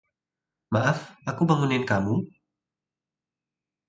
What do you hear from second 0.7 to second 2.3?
Maaf, aku bangunin kamu?